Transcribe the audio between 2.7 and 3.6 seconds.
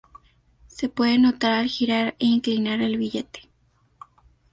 el billete.